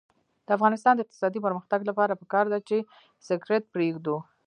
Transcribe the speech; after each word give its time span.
د 0.45 0.49
افغانستان 0.57 0.93
د 0.95 0.99
اقتصادي 1.03 1.39
پرمختګ 1.45 1.79
لپاره 1.89 2.19
پکار 2.21 2.45
ده 2.53 2.59
چې 2.67 2.77
سګرټ 3.27 3.63
پریږدو. 3.73 4.17